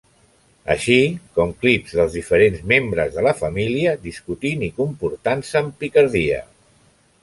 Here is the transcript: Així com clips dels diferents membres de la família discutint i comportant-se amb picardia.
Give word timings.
Així 0.75 0.95
com 1.35 1.51
clips 1.65 1.93
dels 1.99 2.17
diferents 2.21 2.65
membres 2.73 3.13
de 3.19 3.27
la 3.29 3.37
família 3.45 3.95
discutint 4.09 4.67
i 4.71 4.75
comportant-se 4.83 5.65
amb 5.65 5.83
picardia. 5.85 6.47